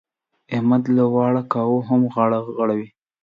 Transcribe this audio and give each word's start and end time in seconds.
احمد 0.55 0.83
له 0.95 1.03
واړه 1.13 1.43
کاره 1.53 1.79
هم 1.87 2.01
غاړه 2.13 2.39
غړوي. 2.57 2.89